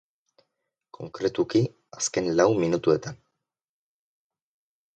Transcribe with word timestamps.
Konkretuki, 0.97 1.61
azken 1.99 2.31
lau 2.41 2.47
minutuetan. 2.63 3.21